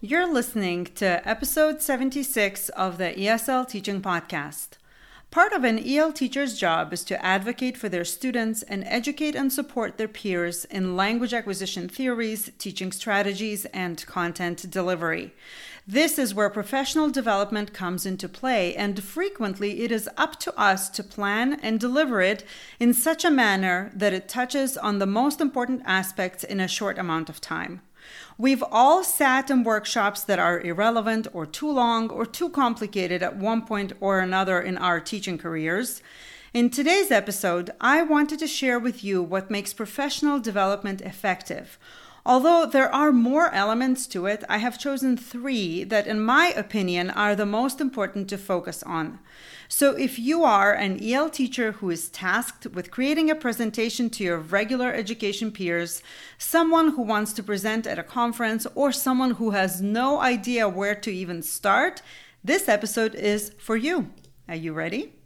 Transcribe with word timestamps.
You're 0.00 0.32
listening 0.32 0.84
to 0.94 1.28
episode 1.28 1.82
76 1.82 2.68
of 2.68 2.98
the 2.98 3.14
ESL 3.14 3.66
Teaching 3.68 4.00
Podcast. 4.00 4.78
Part 5.32 5.52
of 5.52 5.64
an 5.64 5.76
EL 5.84 6.12
teacher's 6.12 6.56
job 6.56 6.92
is 6.92 7.02
to 7.02 7.20
advocate 7.20 7.76
for 7.76 7.88
their 7.88 8.04
students 8.04 8.62
and 8.62 8.84
educate 8.86 9.34
and 9.34 9.52
support 9.52 9.98
their 9.98 10.06
peers 10.06 10.64
in 10.66 10.96
language 10.96 11.34
acquisition 11.34 11.88
theories, 11.88 12.52
teaching 12.58 12.92
strategies, 12.92 13.64
and 13.74 14.06
content 14.06 14.70
delivery. 14.70 15.34
This 15.84 16.16
is 16.16 16.32
where 16.32 16.48
professional 16.48 17.10
development 17.10 17.74
comes 17.74 18.06
into 18.06 18.28
play, 18.28 18.76
and 18.76 19.02
frequently 19.02 19.80
it 19.80 19.90
is 19.90 20.08
up 20.16 20.38
to 20.38 20.56
us 20.56 20.88
to 20.90 21.02
plan 21.02 21.58
and 21.60 21.80
deliver 21.80 22.20
it 22.20 22.44
in 22.78 22.94
such 22.94 23.24
a 23.24 23.32
manner 23.32 23.90
that 23.96 24.12
it 24.12 24.28
touches 24.28 24.76
on 24.76 25.00
the 25.00 25.06
most 25.06 25.40
important 25.40 25.82
aspects 25.84 26.44
in 26.44 26.60
a 26.60 26.68
short 26.68 26.98
amount 26.98 27.28
of 27.28 27.40
time. 27.40 27.80
We've 28.36 28.62
all 28.70 29.02
sat 29.04 29.50
in 29.50 29.64
workshops 29.64 30.22
that 30.22 30.38
are 30.38 30.60
irrelevant 30.60 31.26
or 31.32 31.46
too 31.46 31.70
long 31.70 32.10
or 32.10 32.24
too 32.24 32.50
complicated 32.50 33.22
at 33.22 33.36
one 33.36 33.62
point 33.66 33.92
or 34.00 34.20
another 34.20 34.60
in 34.60 34.78
our 34.78 35.00
teaching 35.00 35.38
careers. 35.38 36.02
In 36.54 36.70
today's 36.70 37.10
episode, 37.10 37.70
I 37.80 38.02
wanted 38.02 38.38
to 38.38 38.46
share 38.46 38.78
with 38.78 39.04
you 39.04 39.22
what 39.22 39.50
makes 39.50 39.72
professional 39.72 40.38
development 40.38 41.00
effective. 41.02 41.78
Although 42.28 42.66
there 42.66 42.94
are 42.94 43.10
more 43.10 43.50
elements 43.54 44.06
to 44.08 44.26
it, 44.26 44.44
I 44.50 44.58
have 44.58 44.78
chosen 44.78 45.16
three 45.16 45.82
that, 45.84 46.06
in 46.06 46.20
my 46.20 46.48
opinion, 46.54 47.08
are 47.08 47.34
the 47.34 47.46
most 47.46 47.80
important 47.80 48.28
to 48.28 48.36
focus 48.36 48.82
on. 48.82 49.18
So, 49.66 49.96
if 49.96 50.18
you 50.18 50.44
are 50.44 50.74
an 50.74 51.02
EL 51.02 51.30
teacher 51.30 51.72
who 51.72 51.88
is 51.88 52.10
tasked 52.10 52.66
with 52.66 52.90
creating 52.90 53.30
a 53.30 53.34
presentation 53.34 54.10
to 54.10 54.24
your 54.24 54.36
regular 54.36 54.92
education 54.92 55.50
peers, 55.50 56.02
someone 56.36 56.90
who 56.90 57.02
wants 57.02 57.32
to 57.32 57.42
present 57.42 57.86
at 57.86 57.98
a 57.98 58.02
conference, 58.02 58.66
or 58.74 58.92
someone 58.92 59.30
who 59.32 59.52
has 59.52 59.80
no 59.80 60.20
idea 60.20 60.68
where 60.68 60.94
to 60.96 61.10
even 61.10 61.42
start, 61.42 62.02
this 62.44 62.68
episode 62.68 63.14
is 63.14 63.54
for 63.58 63.78
you. 63.78 64.10
Are 64.46 64.54
you 64.54 64.74
ready? 64.74 65.17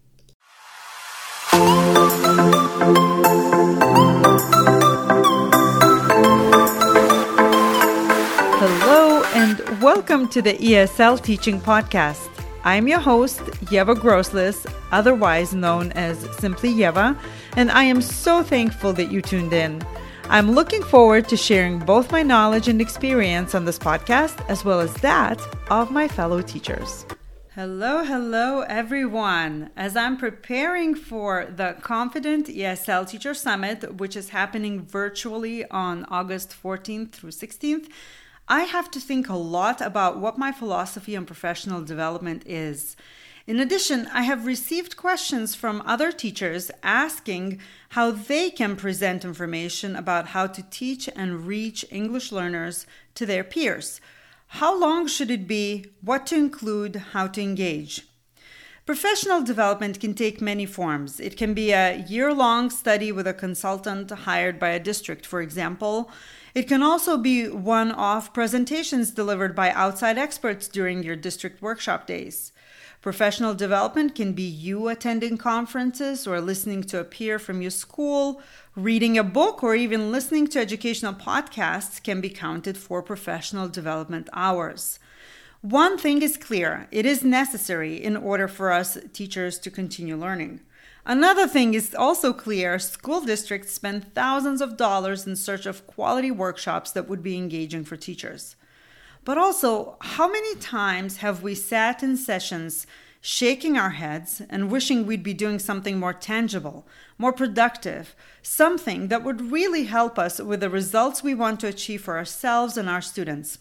Welcome 9.81 10.29
to 10.29 10.43
the 10.43 10.55
ESL 10.55 11.23
Teaching 11.23 11.61
Podcast. 11.61 12.29
I'm 12.65 12.89
your 12.89 13.01
host, 13.01 13.41
Yeva 13.71 13.95
Groslis, 13.95 14.67
otherwise 14.91 15.55
known 15.55 15.93
as 15.93 16.19
Simply 16.37 16.73
Yeva, 16.73 17.19
and 17.57 17.71
I 17.71 17.85
am 17.85 18.01
so 18.01 18.43
thankful 18.43 18.93
that 18.95 19.11
you 19.11 19.23
tuned 19.23 19.53
in. 19.53 19.83
I'm 20.25 20.53
looking 20.53 20.83
forward 20.83 21.29
to 21.29 21.37
sharing 21.37 21.79
both 21.79 22.11
my 22.11 22.23
knowledge 22.23 22.69
and 22.69 22.81
experience 22.81 23.55
on 23.55 23.65
this 23.65 23.79
podcast, 23.79 24.45
as 24.49 24.65
well 24.65 24.81
as 24.81 24.93
that 24.95 25.41
of 25.71 25.91
my 25.91 26.09
fellow 26.09 26.43
teachers. 26.43 27.07
Hello, 27.55 28.03
hello, 28.03 28.61
everyone. 28.63 29.71
As 29.77 29.97
I'm 29.97 30.17
preparing 30.17 30.95
for 30.95 31.47
the 31.55 31.77
Confident 31.83 32.47
ESL 32.47 33.09
Teacher 33.09 33.35
Summit, 33.35 33.97
which 33.97 34.17
is 34.17 34.31
happening 34.31 34.87
virtually 34.87 35.67
on 35.67 36.05
August 36.07 36.57
14th 36.63 37.13
through 37.13 37.31
16th, 37.31 37.89
I 38.49 38.63
have 38.63 38.91
to 38.93 39.01
think 39.01 39.29
a 39.29 39.35
lot 39.35 39.81
about 39.81 40.19
what 40.19 40.39
my 40.39 40.53
philosophy 40.53 41.17
on 41.17 41.27
professional 41.27 41.83
development 41.83 42.43
is. 42.47 42.97
In 43.47 43.59
addition, 43.59 44.07
I 44.13 44.23
have 44.23 44.47
received 44.47 44.97
questions 44.97 45.55
from 45.55 45.83
other 45.85 46.13
teachers 46.13 46.71
asking 46.83 47.61
how 47.91 48.13
they 48.13 48.51
can 48.51 48.77
present 48.77 49.25
information 49.25 49.97
about 49.97 50.29
how 50.29 50.47
to 50.47 50.63
teach 50.71 51.09
and 51.17 51.47
reach 51.47 51.85
English 51.91 52.31
learners 52.31 52.87
to 53.17 53.27
their 53.27 53.43
peers. 53.43 54.01
How 54.47 54.79
long 54.79 55.07
should 55.07 55.31
it 55.31 55.49
be? 55.49 55.87
What 56.03 56.27
to 56.27 56.37
include? 56.37 56.97
How 57.13 57.27
to 57.27 57.41
engage? 57.41 58.07
Professional 58.85 59.43
development 59.43 60.01
can 60.01 60.13
take 60.13 60.41
many 60.41 60.67
forms. 60.67 61.21
It 61.21 61.37
can 61.37 61.55
be 61.55 61.71
a 61.71 62.05
year 62.09 62.35
long 62.35 62.69
study 62.69 63.13
with 63.13 63.29
a 63.29 63.33
consultant 63.33 64.11
hired 64.11 64.59
by 64.59 64.71
a 64.71 64.81
district, 64.81 65.25
for 65.25 65.41
example. 65.41 66.11
It 66.53 66.67
can 66.67 66.83
also 66.83 67.17
be 67.17 67.47
one 67.49 67.93
off 67.93 68.35
presentations 68.35 69.13
delivered 69.13 69.55
by 69.55 69.71
outside 69.71 70.19
experts 70.19 70.67
during 70.67 71.05
your 71.05 71.15
district 71.15 71.63
workshop 71.63 72.09
days. 72.09 72.53
Professional 73.01 73.55
development 73.55 74.17
can 74.17 74.33
be 74.33 74.43
you 74.43 74.89
attending 74.89 75.39
conferences 75.39 76.27
or 76.27 76.41
listening 76.41 76.83
to 76.83 76.99
a 76.99 77.05
peer 77.05 77.39
from 77.39 77.63
your 77.63 77.71
school, 77.71 78.43
reading 78.75 79.17
a 79.17 79.23
book, 79.23 79.63
or 79.63 79.77
even 79.77 80.11
listening 80.11 80.49
to 80.49 80.59
educational 80.59 81.15
podcasts 81.15 82.03
can 82.03 82.21
be 82.21 82.31
counted 82.31 82.77
for 82.77 83.01
professional 83.01 83.69
development 83.69 84.29
hours. 84.33 84.99
One 85.63 85.97
thing 85.97 86.23
is 86.23 86.37
clear 86.37 86.89
it 86.91 87.07
is 87.07 87.23
necessary 87.23 87.95
in 87.95 88.17
order 88.17 88.49
for 88.49 88.73
us 88.73 88.99
teachers 89.13 89.61
to 89.61 89.71
continue 89.71 90.17
learning. 90.17 90.59
Another 91.07 91.47
thing 91.47 91.75
is 91.75 91.95
also 91.95 92.33
clear 92.33 92.81
school 92.81 93.21
districts 93.21 93.71
spend 93.71 94.13
thousands 94.13 94.61
of 94.61 94.77
dollars 94.77 95.25
in 95.25 95.37
search 95.37 95.65
of 95.65 95.87
quality 95.87 96.33
workshops 96.33 96.91
that 96.91 97.09
would 97.09 97.23
be 97.23 97.37
engaging 97.37 97.85
for 97.85 97.97
teachers. 97.97 98.57
But 99.25 99.39
also, 99.39 99.99
how 100.01 100.27
many 100.27 100.57
times 100.57 101.19
have 101.19 101.45
we 101.45 101.55
sat 101.55 102.03
in 102.03 102.17
sessions 102.17 102.85
shaking 103.21 103.79
our 103.79 103.91
heads 103.91 104.43
and 104.51 104.69
wishing 104.69 105.07
we'd 105.07 105.23
be 105.23 105.33
doing 105.33 105.61
something 105.61 105.97
more 105.97 106.13
tangible, 106.13 106.89
more 107.19 107.33
productive, 107.33 108.17
something 108.43 109.07
that 109.09 109.23
would 109.23 109.53
really 109.53 109.85
help 109.85 110.19
us 110.19 110.41
with 110.41 110.59
the 110.59 110.69
results 110.69 111.23
we 111.23 111.35
want 111.35 111.61
to 111.61 111.69
achieve 111.69 112.03
for 112.03 112.17
ourselves 112.17 112.77
and 112.77 112.89
our 112.89 113.01
students? 113.01 113.59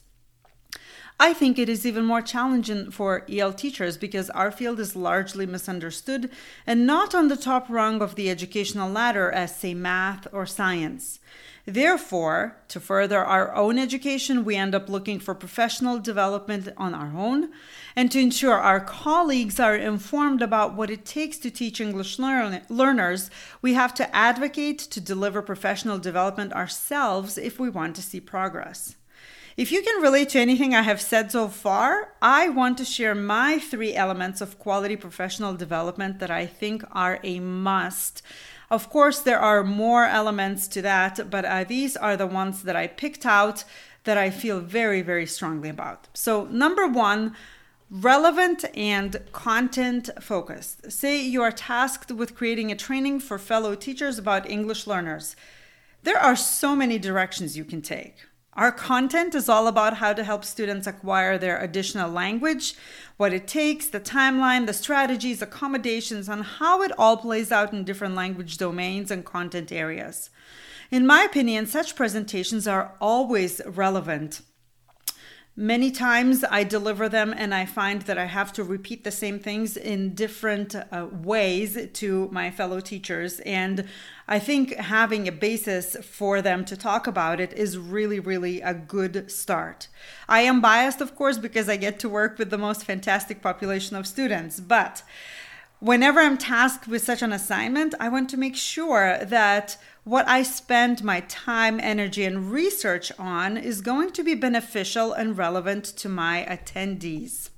I 1.20 1.34
think 1.34 1.60
it 1.60 1.70
is 1.70 1.86
even 1.86 2.06
more 2.06 2.22
challenging 2.22 2.90
for 2.90 3.26
EL 3.30 3.54
teachers 3.54 3.98
because 3.98 4.30
our 4.32 4.52
field 4.52 4.80
is 4.80 4.96
largely 4.96 5.46
misunderstood 5.46 6.32
and 6.66 6.88
not 6.88 7.14
on 7.14 7.28
the 7.28 7.38
top 7.38 7.70
rung 7.70 8.02
of 8.02 8.16
the 8.16 8.30
educational 8.30 8.90
ladder 8.90 9.32
as, 9.32 9.56
say, 9.56 9.74
math 9.74 10.28
or 10.34 10.46
science. 10.46 11.20
Therefore, 11.66 12.58
to 12.70 12.80
further 12.80 13.20
our 13.20 13.54
own 13.54 13.78
education, 13.78 14.44
we 14.44 14.56
end 14.56 14.74
up 14.74 14.90
looking 14.90 15.20
for 15.20 15.36
professional 15.36 16.00
development 16.00 16.70
on 16.76 16.96
our 16.96 17.16
own. 17.16 17.52
And 17.96 18.12
to 18.12 18.20
ensure 18.20 18.58
our 18.58 18.80
colleagues 18.80 19.60
are 19.60 19.76
informed 19.76 20.42
about 20.42 20.74
what 20.74 20.90
it 20.90 21.06
takes 21.06 21.38
to 21.40 21.52
teach 21.52 21.80
English 21.80 22.18
learn- 22.18 22.62
learners, 22.68 23.30
we 23.62 23.76
have 23.76 23.94
to 23.96 24.16
advocate 24.16 24.80
to 24.80 25.00
deliver 25.00 25.42
professional 25.44 26.00
development 26.00 26.52
ourselves 26.54 27.38
if 27.38 27.60
we 27.60 27.70
want 27.70 27.96
to 27.98 28.02
see 28.02 28.20
progress. 28.20 28.96
If 29.58 29.70
you 29.72 29.82
can 29.82 30.02
relate 30.02 30.30
to 30.30 30.40
anything 30.40 30.74
I 30.74 30.82
have 30.84 31.02
said 31.02 31.32
so 31.32 31.50
far, 31.50 32.14
I 32.22 32.48
want 32.48 32.78
to 32.78 32.86
share 32.86 33.14
my 33.14 33.60
three 33.60 33.94
elements 33.94 34.40
of 34.40 34.58
quality 34.58 34.96
professional 34.96 35.54
development 35.56 36.20
that 36.20 36.32
I 36.32 36.46
think 36.46 36.84
are 36.94 37.20
a 37.22 37.42
must. 37.42 38.22
Of 38.70 38.90
course, 38.90 39.20
there 39.20 39.40
are 39.40 39.66
more 39.66 40.06
elements 40.06 40.70
to 40.70 40.82
that, 40.84 41.30
but 41.30 41.44
uh, 41.44 41.66
these 41.66 41.98
are 41.98 42.16
the 42.16 42.28
ones 42.28 42.64
that 42.64 42.78
I 42.78 42.88
picked 42.88 43.26
out 43.26 43.66
that 44.06 44.18
I 44.18 44.30
feel 44.30 44.62
very, 44.62 45.02
very 45.02 45.26
strongly 45.26 45.68
about. 45.68 46.08
So, 46.14 46.46
number 46.46 46.88
one, 46.88 47.36
relevant 47.90 48.64
and 48.74 49.20
content 49.34 50.10
focused. 50.22 50.90
Say 50.90 51.22
you 51.22 51.44
are 51.44 51.52
tasked 51.52 52.10
with 52.10 52.36
creating 52.36 52.72
a 52.72 52.76
training 52.76 53.20
for 53.20 53.38
fellow 53.38 53.76
teachers 53.76 54.18
about 54.18 54.50
English 54.50 54.88
learners. 54.88 55.36
There 56.04 56.18
are 56.18 56.38
so 56.38 56.74
many 56.74 56.98
directions 56.98 57.58
you 57.58 57.66
can 57.66 57.82
take. 57.82 58.16
Our 58.54 58.74
content 58.74 59.34
is 59.34 59.48
all 59.48 59.68
about 59.68 59.98
how 59.98 60.12
to 60.12 60.26
help 60.26 60.44
students 60.44 60.86
acquire 60.86 61.38
their 61.38 61.58
additional 61.58 62.12
language, 62.12 62.76
what 63.16 63.32
it 63.32 63.48
takes, 63.48 63.88
the 63.88 64.00
timeline, 64.02 64.66
the 64.66 64.74
strategies, 64.74 65.42
accommodations, 65.42 66.28
and 66.28 66.44
how 66.44 66.82
it 66.82 66.92
all 66.98 67.16
plays 67.16 67.52
out 67.52 67.72
in 67.72 67.86
different 67.86 68.14
language 68.14 68.58
domains 68.58 69.10
and 69.10 69.24
content 69.24 69.72
areas. 69.72 70.30
In 70.92 71.08
my 71.08 71.24
opinion, 71.24 71.66
such 71.66 71.96
presentations 71.96 72.68
are 72.68 72.94
always 73.00 73.62
relevant 73.66 74.42
Many 75.58 75.92
times 75.92 76.46
I 76.50 76.64
deliver 76.64 77.10
them 77.10 77.34
and 77.36 77.54
I 77.54 77.66
find 77.66 78.04
that 78.04 78.18
I 78.18 78.24
have 78.24 78.54
to 78.54 78.64
repeat 78.64 79.04
the 79.04 79.12
same 79.12 79.38
things 79.38 79.76
in 79.76 80.16
different 80.16 80.76
uh, 80.76 81.08
ways 81.12 81.78
to 81.92 82.30
my 82.32 82.50
fellow 82.50 82.80
teachers. 82.80 83.42
And 83.42 83.86
I 84.30 84.40
think 84.40 84.74
having 84.76 85.28
a 85.28 85.32
basis 85.32 85.98
for 85.98 86.42
them 86.42 86.64
to 86.66 86.78
talk 86.78 87.06
about 87.06 87.42
it 87.42 87.52
is 87.52 87.78
really, 87.78 88.20
really 88.20 88.62
a 88.62 88.74
good 88.74 89.30
start. 89.30 89.90
I 90.30 90.40
am 90.42 90.62
biased, 90.62 91.02
of 91.02 91.18
course, 91.18 91.38
because 91.38 91.68
I 91.68 91.76
get 91.76 92.00
to 92.00 92.08
work 92.08 92.40
with 92.40 92.50
the 92.50 92.58
most 92.58 92.86
fantastic 92.86 93.42
population 93.42 93.98
of 93.98 94.08
students, 94.08 94.62
but 94.62 95.04
whenever 95.82 96.22
I'm 96.22 96.38
tasked 96.38 96.88
with 96.88 97.04
such 97.04 97.22
an 97.22 97.34
assignment, 97.34 97.94
I 98.00 98.08
want 98.08 98.30
to 98.30 98.38
make 98.38 98.56
sure 98.56 99.18
that 99.26 99.78
what 100.04 100.28
I 100.28 100.42
spend 100.44 101.04
my 101.04 101.20
time, 101.22 101.80
energy, 101.80 102.26
and 102.26 102.52
research 102.52 103.12
on 103.20 103.56
is 103.56 103.82
going 103.82 104.12
to 104.12 104.24
be 104.24 104.34
beneficial 104.34 105.14
and 105.14 105.38
relevant 105.38 105.86
to 105.86 106.10
my 106.10 106.46
attendees. 106.50 107.50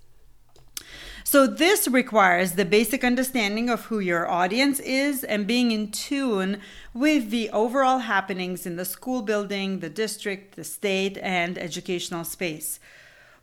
So, 1.24 1.48
this 1.48 1.88
requires 1.88 2.52
the 2.52 2.66
basic 2.66 3.04
understanding 3.04 3.70
of 3.70 3.86
who 3.86 4.00
your 4.00 4.30
audience 4.30 4.82
is 4.82 5.24
and 5.24 5.48
being 5.48 5.72
in 5.72 5.90
tune 5.90 6.60
with 6.94 7.30
the 7.30 7.50
overall 7.52 8.00
happenings 8.00 8.66
in 8.66 8.76
the 8.76 8.84
school 8.84 9.22
building, 9.22 9.80
the 9.80 9.90
district, 9.90 10.58
the 10.58 10.66
state, 10.66 11.18
and 11.20 11.58
educational 11.58 12.26
space. 12.26 12.80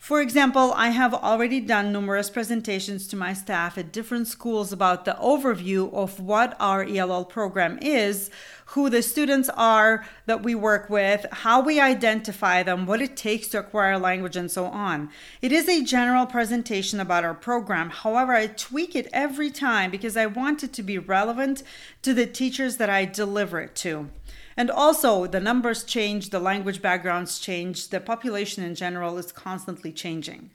For 0.00 0.22
example, 0.22 0.72
I 0.74 0.88
have 0.88 1.12
already 1.12 1.60
done 1.60 1.92
numerous 1.92 2.30
presentations 2.30 3.06
to 3.08 3.16
my 3.16 3.34
staff 3.34 3.76
at 3.76 3.92
different 3.92 4.28
schools 4.28 4.72
about 4.72 5.04
the 5.04 5.16
overview 5.20 5.92
of 5.92 6.18
what 6.18 6.56
our 6.58 6.82
ELL 6.82 7.26
program 7.26 7.78
is, 7.82 8.30
who 8.64 8.88
the 8.88 9.02
students 9.02 9.50
are 9.50 10.06
that 10.24 10.42
we 10.42 10.54
work 10.54 10.88
with, 10.88 11.26
how 11.30 11.60
we 11.60 11.78
identify 11.78 12.62
them, 12.62 12.86
what 12.86 13.02
it 13.02 13.14
takes 13.14 13.48
to 13.48 13.58
acquire 13.58 13.98
language, 13.98 14.36
and 14.36 14.50
so 14.50 14.64
on. 14.64 15.10
It 15.42 15.52
is 15.52 15.68
a 15.68 15.84
general 15.84 16.24
presentation 16.24 16.98
about 16.98 17.22
our 17.22 17.34
program. 17.34 17.90
However, 17.90 18.32
I 18.32 18.46
tweak 18.46 18.96
it 18.96 19.06
every 19.12 19.50
time 19.50 19.90
because 19.90 20.16
I 20.16 20.24
want 20.24 20.64
it 20.64 20.72
to 20.72 20.82
be 20.82 20.96
relevant 20.96 21.62
to 22.00 22.14
the 22.14 22.26
teachers 22.26 22.78
that 22.78 22.88
I 22.88 23.04
deliver 23.04 23.60
it 23.60 23.74
to. 23.76 24.08
And 24.56 24.70
also, 24.70 25.26
the 25.26 25.40
numbers 25.40 25.84
change, 25.84 26.30
the 26.30 26.40
language 26.40 26.82
backgrounds 26.82 27.38
change, 27.38 27.88
the 27.88 28.00
population 28.00 28.64
in 28.64 28.74
general 28.74 29.18
is 29.18 29.32
constantly 29.32 29.92
changing. 29.92 30.50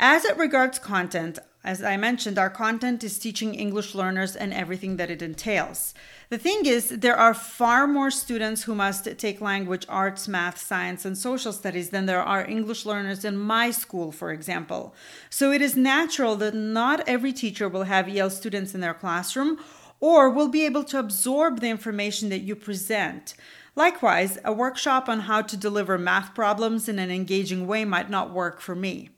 As 0.00 0.24
it 0.24 0.36
regards 0.36 0.78
content, 0.78 1.38
as 1.64 1.82
I 1.82 1.96
mentioned, 1.96 2.38
our 2.38 2.50
content 2.50 3.02
is 3.02 3.18
teaching 3.18 3.54
English 3.54 3.94
learners 3.94 4.36
and 4.36 4.54
everything 4.54 4.96
that 4.96 5.10
it 5.10 5.22
entails. 5.22 5.92
The 6.30 6.38
thing 6.38 6.66
is, 6.66 6.88
there 6.88 7.16
are 7.16 7.34
far 7.34 7.88
more 7.88 8.12
students 8.12 8.62
who 8.62 8.76
must 8.76 9.18
take 9.18 9.40
language 9.40 9.84
arts, 9.88 10.28
math, 10.28 10.58
science, 10.58 11.04
and 11.04 11.18
social 11.18 11.52
studies 11.52 11.90
than 11.90 12.06
there 12.06 12.22
are 12.22 12.46
English 12.46 12.86
learners 12.86 13.24
in 13.24 13.36
my 13.36 13.72
school, 13.72 14.12
for 14.12 14.30
example. 14.30 14.94
So 15.30 15.50
it 15.50 15.60
is 15.60 15.76
natural 15.76 16.36
that 16.36 16.54
not 16.54 17.06
every 17.08 17.32
teacher 17.32 17.68
will 17.68 17.84
have 17.84 18.08
EL 18.08 18.30
students 18.30 18.74
in 18.74 18.80
their 18.80 18.94
classroom 18.94 19.58
or 20.00 20.30
will 20.30 20.48
be 20.48 20.64
able 20.64 20.84
to 20.84 20.98
absorb 20.98 21.60
the 21.60 21.68
information 21.68 22.28
that 22.28 22.40
you 22.40 22.54
present. 22.54 23.34
Likewise, 23.74 24.38
a 24.44 24.52
workshop 24.52 25.08
on 25.08 25.20
how 25.20 25.42
to 25.42 25.56
deliver 25.56 25.96
math 25.96 26.34
problems 26.34 26.88
in 26.88 26.98
an 26.98 27.10
engaging 27.10 27.66
way 27.66 27.84
might 27.84 28.10
not 28.10 28.32
work 28.32 28.60
for 28.60 28.74
me. 28.74 29.10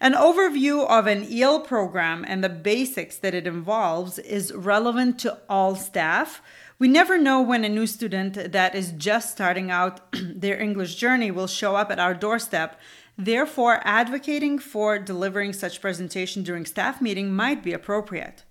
An 0.00 0.12
overview 0.12 0.86
of 0.86 1.06
an 1.06 1.26
EL 1.32 1.60
program 1.60 2.24
and 2.28 2.44
the 2.44 2.50
basics 2.50 3.16
that 3.16 3.34
it 3.34 3.46
involves 3.46 4.18
is 4.18 4.52
relevant 4.52 5.18
to 5.20 5.38
all 5.48 5.76
staff. 5.76 6.42
We 6.78 6.88
never 6.88 7.16
know 7.16 7.40
when 7.40 7.64
a 7.64 7.68
new 7.68 7.86
student 7.86 8.52
that 8.52 8.74
is 8.74 8.92
just 8.92 9.30
starting 9.30 9.70
out 9.70 10.00
their 10.12 10.60
English 10.60 10.96
journey 10.96 11.30
will 11.30 11.46
show 11.46 11.76
up 11.76 11.90
at 11.90 12.00
our 12.00 12.12
doorstep. 12.12 12.78
Therefore, 13.16 13.80
advocating 13.84 14.58
for 14.58 14.98
delivering 14.98 15.52
such 15.52 15.80
presentation 15.80 16.42
during 16.42 16.66
staff 16.66 17.00
meeting 17.00 17.34
might 17.34 17.62
be 17.62 17.72
appropriate. 17.72 18.44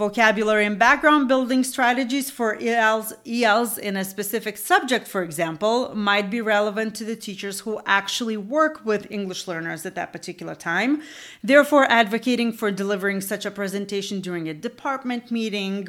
Vocabulary 0.00 0.64
and 0.64 0.78
background 0.78 1.28
building 1.28 1.62
strategies 1.62 2.30
for 2.30 2.56
ELs, 2.58 3.12
ELs 3.26 3.76
in 3.76 3.98
a 3.98 4.04
specific 4.06 4.56
subject, 4.56 5.06
for 5.06 5.22
example, 5.22 5.94
might 5.94 6.30
be 6.30 6.40
relevant 6.40 6.94
to 6.94 7.04
the 7.04 7.14
teachers 7.14 7.60
who 7.60 7.82
actually 7.84 8.38
work 8.38 8.82
with 8.82 9.06
English 9.10 9.46
learners 9.46 9.84
at 9.84 9.94
that 9.96 10.10
particular 10.10 10.54
time. 10.54 11.02
Therefore, 11.44 11.84
advocating 11.90 12.50
for 12.50 12.70
delivering 12.70 13.20
such 13.20 13.44
a 13.44 13.50
presentation 13.50 14.22
during 14.22 14.48
a 14.48 14.54
department 14.54 15.30
meeting, 15.30 15.88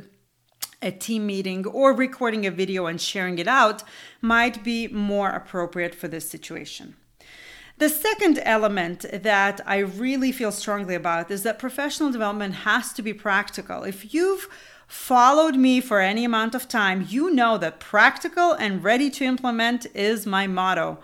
a 0.81 0.91
team 0.91 1.25
meeting, 1.25 1.65
or 1.65 1.93
recording 1.93 2.45
a 2.45 2.51
video 2.51 2.87
and 2.87 2.99
sharing 2.99 3.39
it 3.39 3.47
out 3.47 3.81
might 4.19 4.61
be 4.61 4.89
more 4.89 5.29
appropriate 5.29 5.95
for 5.95 6.09
this 6.09 6.29
situation. 6.29 6.97
The 7.81 7.89
second 7.89 8.39
element 8.43 9.07
that 9.11 9.59
I 9.65 9.79
really 9.79 10.31
feel 10.31 10.51
strongly 10.51 10.93
about 10.93 11.31
is 11.31 11.41
that 11.41 11.57
professional 11.57 12.11
development 12.11 12.53
has 12.53 12.93
to 12.93 13.01
be 13.01 13.11
practical. 13.11 13.81
If 13.81 14.13
you've 14.13 14.47
followed 14.85 15.55
me 15.55 15.81
for 15.81 15.99
any 15.99 16.23
amount 16.23 16.53
of 16.53 16.67
time, 16.67 17.07
you 17.09 17.31
know 17.31 17.57
that 17.57 17.79
practical 17.79 18.53
and 18.53 18.83
ready 18.83 19.09
to 19.09 19.25
implement 19.25 19.87
is 19.95 20.27
my 20.27 20.45
motto. 20.45 20.99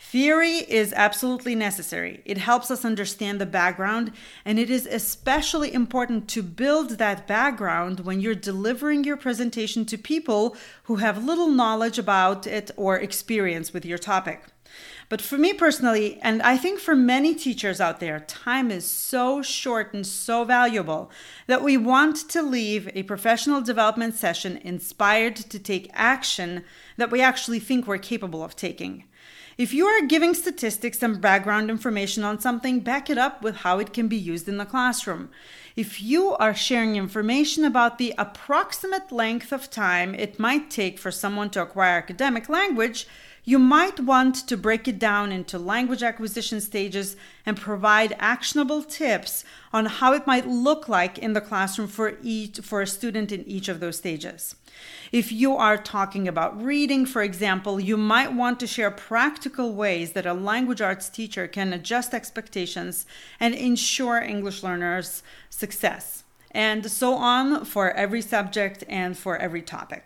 Theory 0.00 0.64
is 0.68 0.92
absolutely 0.94 1.54
necessary. 1.54 2.22
It 2.24 2.38
helps 2.38 2.72
us 2.72 2.84
understand 2.84 3.40
the 3.40 3.46
background, 3.46 4.10
and 4.44 4.58
it 4.58 4.68
is 4.68 4.84
especially 4.84 5.72
important 5.72 6.26
to 6.30 6.42
build 6.42 6.98
that 6.98 7.28
background 7.28 8.00
when 8.00 8.20
you're 8.20 8.34
delivering 8.34 9.04
your 9.04 9.16
presentation 9.16 9.84
to 9.84 9.96
people 9.96 10.56
who 10.82 10.96
have 10.96 11.24
little 11.24 11.50
knowledge 11.50 12.00
about 12.00 12.48
it 12.48 12.72
or 12.76 12.98
experience 12.98 13.72
with 13.72 13.86
your 13.86 13.96
topic. 13.96 14.42
But 15.08 15.20
for 15.20 15.38
me 15.38 15.52
personally, 15.52 16.18
and 16.22 16.42
I 16.42 16.56
think 16.56 16.80
for 16.80 16.96
many 16.96 17.34
teachers 17.34 17.80
out 17.80 18.00
there, 18.00 18.20
time 18.20 18.70
is 18.72 18.84
so 18.84 19.40
short 19.40 19.94
and 19.94 20.04
so 20.04 20.44
valuable 20.44 21.10
that 21.46 21.62
we 21.62 21.76
want 21.76 22.28
to 22.30 22.42
leave 22.42 22.88
a 22.94 23.04
professional 23.04 23.60
development 23.60 24.16
session 24.16 24.56
inspired 24.58 25.36
to 25.36 25.58
take 25.58 25.90
action 25.92 26.64
that 26.96 27.10
we 27.10 27.20
actually 27.20 27.60
think 27.60 27.86
we're 27.86 27.98
capable 27.98 28.42
of 28.42 28.56
taking. 28.56 29.04
If 29.58 29.72
you 29.72 29.86
are 29.86 30.06
giving 30.06 30.34
statistics 30.34 31.02
and 31.02 31.18
background 31.18 31.70
information 31.70 32.24
on 32.24 32.40
something, 32.40 32.80
back 32.80 33.08
it 33.08 33.16
up 33.16 33.40
with 33.40 33.56
how 33.56 33.78
it 33.78 33.94
can 33.94 34.06
be 34.06 34.16
used 34.16 34.48
in 34.48 34.58
the 34.58 34.66
classroom. 34.66 35.30
If 35.76 36.02
you 36.02 36.32
are 36.36 36.54
sharing 36.54 36.96
information 36.96 37.64
about 37.64 37.96
the 37.96 38.12
approximate 38.18 39.10
length 39.10 39.52
of 39.52 39.70
time 39.70 40.14
it 40.14 40.38
might 40.38 40.68
take 40.68 40.98
for 40.98 41.10
someone 41.10 41.48
to 41.50 41.62
acquire 41.62 41.96
academic 41.96 42.50
language, 42.50 43.06
you 43.48 43.60
might 43.60 44.00
want 44.00 44.34
to 44.48 44.56
break 44.56 44.88
it 44.88 44.98
down 44.98 45.30
into 45.30 45.56
language 45.56 46.02
acquisition 46.02 46.60
stages 46.60 47.16
and 47.46 47.56
provide 47.56 48.16
actionable 48.18 48.82
tips 48.82 49.44
on 49.72 49.86
how 49.86 50.12
it 50.12 50.26
might 50.26 50.48
look 50.48 50.88
like 50.88 51.16
in 51.16 51.32
the 51.32 51.40
classroom 51.40 51.86
for 51.86 52.18
each 52.24 52.58
for 52.58 52.82
a 52.82 52.86
student 52.88 53.30
in 53.30 53.46
each 53.46 53.68
of 53.68 53.78
those 53.78 53.98
stages. 53.98 54.56
If 55.12 55.30
you 55.30 55.54
are 55.54 55.78
talking 55.78 56.26
about 56.26 56.60
reading, 56.60 57.06
for 57.06 57.22
example, 57.22 57.78
you 57.78 57.96
might 57.96 58.32
want 58.32 58.58
to 58.60 58.66
share 58.66 58.90
practical 58.90 59.72
ways 59.72 60.12
that 60.12 60.26
a 60.26 60.34
language 60.34 60.80
arts 60.80 61.08
teacher 61.08 61.46
can 61.46 61.72
adjust 61.72 62.12
expectations 62.12 63.06
and 63.38 63.54
ensure 63.54 64.18
English 64.18 64.64
learners' 64.64 65.22
success. 65.50 66.24
And 66.50 66.90
so 66.90 67.14
on 67.14 67.64
for 67.64 67.92
every 67.92 68.22
subject 68.22 68.82
and 68.88 69.16
for 69.16 69.36
every 69.36 69.62
topic. 69.62 70.04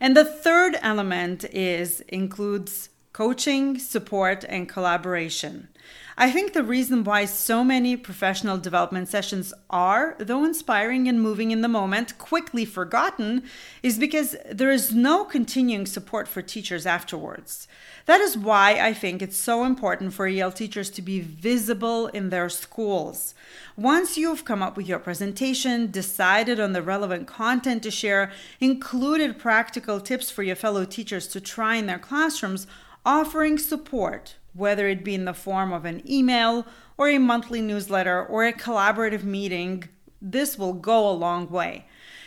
And 0.00 0.16
the 0.16 0.24
third 0.24 0.76
element 0.82 1.44
is 1.44 2.00
includes 2.08 2.90
coaching, 3.12 3.78
support, 3.78 4.44
and 4.48 4.68
collaboration. 4.68 5.68
I 6.16 6.30
think 6.30 6.52
the 6.52 6.62
reason 6.62 7.02
why 7.02 7.24
so 7.24 7.64
many 7.64 7.96
professional 7.96 8.56
development 8.56 9.08
sessions 9.08 9.52
are, 9.68 10.14
though 10.20 10.44
inspiring 10.44 11.08
and 11.08 11.20
moving 11.20 11.50
in 11.50 11.60
the 11.60 11.66
moment, 11.66 12.18
quickly 12.18 12.64
forgotten 12.64 13.42
is 13.82 13.98
because 13.98 14.36
there 14.48 14.70
is 14.70 14.94
no 14.94 15.24
continuing 15.24 15.86
support 15.86 16.28
for 16.28 16.40
teachers 16.40 16.86
afterwards. 16.86 17.66
That 18.06 18.20
is 18.20 18.38
why 18.38 18.78
I 18.78 18.94
think 18.94 19.22
it's 19.22 19.36
so 19.36 19.64
important 19.64 20.12
for 20.14 20.28
EL 20.28 20.52
teachers 20.52 20.88
to 20.90 21.02
be 21.02 21.18
visible 21.18 22.06
in 22.08 22.30
their 22.30 22.48
schools. 22.48 23.34
Once 23.76 24.16
you've 24.16 24.44
come 24.44 24.62
up 24.62 24.76
with 24.76 24.86
your 24.86 25.00
presentation, 25.00 25.90
decided 25.90 26.60
on 26.60 26.74
the 26.74 26.82
relevant 26.82 27.26
content 27.26 27.82
to 27.82 27.90
share, 27.90 28.30
included 28.60 29.36
practical 29.36 29.98
tips 30.00 30.30
for 30.30 30.44
your 30.44 30.54
fellow 30.54 30.84
teachers 30.84 31.26
to 31.26 31.40
try 31.40 31.74
in 31.74 31.86
their 31.86 31.98
classrooms, 31.98 32.68
offering 33.04 33.58
support 33.58 34.36
whether 34.54 34.88
it 34.88 35.04
be 35.04 35.14
in 35.14 35.24
the 35.24 35.34
form 35.34 35.72
of 35.72 35.84
an 35.84 36.02
email 36.10 36.66
or 36.96 37.08
a 37.08 37.18
monthly 37.18 37.60
newsletter 37.60 38.24
or 38.24 38.46
a 38.46 38.52
collaborative 38.52 39.24
meeting, 39.24 39.88
this 40.22 40.58
will 40.58 40.72
go 40.72 41.08
a 41.08 41.12
long 41.12 41.48
way. 41.50 41.86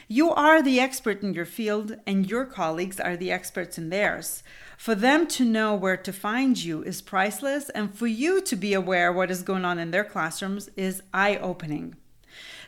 You 0.09 0.31
are 0.31 0.61
the 0.61 0.79
expert 0.79 1.21
in 1.21 1.33
your 1.33 1.45
field, 1.45 1.97
and 2.05 2.29
your 2.29 2.45
colleagues 2.45 2.97
are 2.97 3.17
the 3.17 3.29
experts 3.29 3.77
in 3.77 3.89
theirs. 3.89 4.41
For 4.77 4.95
them 4.95 5.27
to 5.27 5.43
know 5.43 5.75
where 5.75 5.97
to 5.97 6.13
find 6.13 6.57
you 6.57 6.81
is 6.81 7.01
priceless, 7.01 7.69
and 7.71 7.93
for 7.93 8.07
you 8.07 8.39
to 8.41 8.55
be 8.55 8.73
aware 8.73 9.11
what 9.11 9.29
is 9.29 9.41
going 9.43 9.65
on 9.65 9.79
in 9.79 9.91
their 9.91 10.05
classrooms 10.05 10.69
is 10.77 11.03
eye 11.13 11.35
opening. 11.35 11.95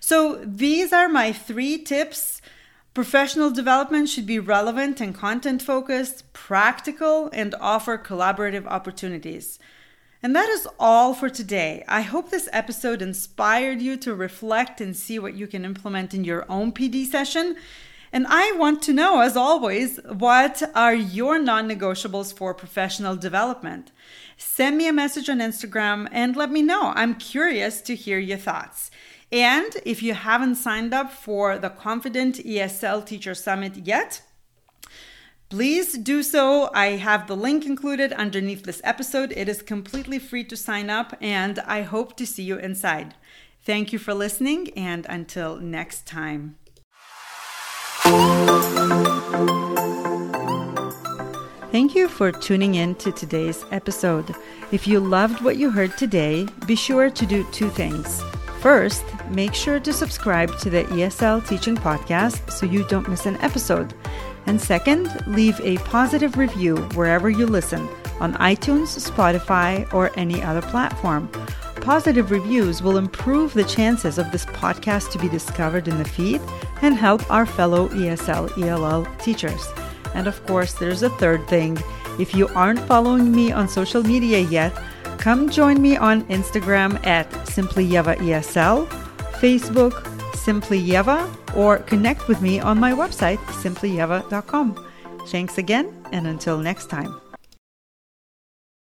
So, 0.02 0.42
these 0.44 0.92
are 0.92 1.08
my 1.08 1.32
three 1.32 1.78
tips 1.78 2.42
Professional 3.00 3.50
development 3.50 4.10
should 4.10 4.26
be 4.26 4.40
relevant 4.40 5.00
and 5.00 5.16
content 5.16 5.62
focused, 5.62 6.34
practical, 6.34 7.30
and 7.32 7.56
offer 7.62 7.98
collaborative 7.98 8.66
opportunities. 8.66 9.58
And 10.22 10.36
that 10.36 10.50
is 10.50 10.68
all 10.78 11.14
for 11.14 11.30
today. 11.30 11.86
I 11.88 12.02
hope 12.02 12.30
this 12.30 12.50
episode 12.52 13.02
inspired 13.02 13.82
you 13.82 13.96
to 13.96 14.14
reflect 14.14 14.82
and 14.82 14.98
see 14.98 15.18
what 15.18 15.34
you 15.34 15.48
can 15.48 15.64
implement 15.64 16.14
in 16.14 16.26
your 16.26 16.46
own 16.52 16.74
PD 16.74 17.06
session. 17.06 17.56
And 18.12 18.28
I 18.28 18.52
want 18.58 18.82
to 18.82 18.94
know, 18.94 19.22
as 19.22 19.38
always, 19.38 20.02
what 20.04 20.62
are 20.76 20.94
your 20.94 21.40
non 21.40 21.70
negotiables 21.70 22.34
for 22.34 22.54
professional 22.54 23.16
development? 23.16 23.92
Send 24.36 24.78
me 24.78 24.90
a 24.90 24.94
message 24.94 25.30
on 25.30 25.40
Instagram 25.40 26.10
and 26.12 26.36
let 26.36 26.52
me 26.52 26.62
know. 26.62 26.92
I'm 26.96 27.16
curious 27.16 27.80
to 27.84 27.96
hear 27.96 28.20
your 28.20 28.38
thoughts. 28.38 28.92
And 29.32 29.76
if 29.86 30.02
you 30.02 30.14
haven't 30.14 30.56
signed 30.56 30.94
up 30.94 31.12
for 31.12 31.58
the 31.58 31.70
Confident 31.70 32.38
ESL 32.38 33.06
Teacher 33.06 33.36
Summit 33.36 33.78
yet, 33.78 34.22
Please 35.50 35.98
do 35.98 36.22
so. 36.22 36.70
I 36.76 36.90
have 36.98 37.26
the 37.26 37.36
link 37.36 37.66
included 37.66 38.14
underneath 38.14 38.66
this 38.66 38.82
episode. 38.84 39.34
It 39.36 39.50
is 39.50 39.64
completely 39.64 40.20
free 40.20 40.44
to 40.44 40.56
sign 40.56 40.92
up, 40.92 41.18
and 41.20 41.58
I 41.62 41.82
hope 41.82 42.16
to 42.18 42.28
see 42.28 42.44
you 42.44 42.58
inside. 42.58 43.16
Thank 43.66 43.92
you 43.92 43.98
for 43.98 44.14
listening, 44.14 44.70
and 44.76 45.08
until 45.10 45.58
next 45.58 46.06
time. 46.06 46.58
Thank 51.72 51.96
you 51.96 52.08
for 52.08 52.32
tuning 52.32 52.76
in 52.76 52.94
to 52.96 53.12
today's 53.12 53.66
episode. 53.72 54.36
If 54.72 54.88
you 54.88 55.00
loved 55.00 55.42
what 55.42 55.58
you 55.58 55.72
heard 55.72 55.98
today, 55.98 56.48
be 56.68 56.76
sure 56.76 57.10
to 57.10 57.26
do 57.26 57.44
two 57.52 57.70
things. 57.72 58.22
First, 58.62 59.06
make 59.30 59.54
sure 59.54 59.80
to 59.80 59.94
subscribe 59.94 60.58
to 60.60 60.70
the 60.70 60.84
ESL 60.84 61.48
Teaching 61.48 61.78
Podcast 61.78 62.52
so 62.52 62.66
you 62.66 62.84
don't 62.84 63.08
miss 63.08 63.26
an 63.26 63.38
episode. 63.38 63.94
And 64.48 64.60
second, 64.60 65.10
leave 65.28 65.60
a 65.62 65.78
positive 65.78 66.38
review 66.38 66.76
wherever 66.94 67.30
you 67.30 67.46
listen 67.46 67.88
on 68.20 68.34
iTunes, 68.36 69.00
Spotify, 69.00 69.92
or 69.94 70.12
any 70.16 70.44
other 70.44 70.62
platform. 70.62 71.30
Positive 71.78 72.32
reviews 72.32 72.84
will 72.84 72.98
improve 72.98 73.54
the 73.54 73.64
chances 73.64 74.18
of 74.18 74.30
this 74.32 74.46
podcast 74.48 75.12
to 75.12 75.20
be 75.20 75.30
discovered 75.30 75.88
in 75.88 75.98
the 75.98 76.04
feed 76.10 76.42
and 76.82 76.96
help 76.96 77.30
our 77.32 77.46
fellow 77.46 77.88
ESL 77.90 78.62
ELL 78.62 79.06
teachers. 79.20 79.66
And 80.14 80.28
of 80.28 80.46
course, 80.46 80.74
there's 80.74 81.04
a 81.04 81.10
third 81.12 81.48
thing. 81.48 81.78
If 82.20 82.36
you 82.36 82.50
aren't 82.50 82.82
following 82.82 83.32
me 83.32 83.54
on 83.54 83.70
social 83.70 84.04
media 84.04 84.40
yet, 84.40 84.78
come 85.20 85.50
join 85.50 85.82
me 85.82 85.98
on 85.98 86.24
Instagram 86.26 87.06
at 87.06 87.30
SimplyYevaESL, 87.46 88.88
Facebook 89.40 90.36
Simply 90.36 90.82
Yeva, 90.82 91.30
or 91.56 91.78
connect 91.80 92.28
with 92.28 92.42
me 92.42 92.60
on 92.60 92.80
my 92.80 92.92
website, 92.92 93.38
simplyyeva.com. 93.62 94.88
Thanks 95.28 95.58
again, 95.60 95.94
and 96.12 96.26
until 96.26 96.58
next 96.58 96.90
time. 96.90 97.29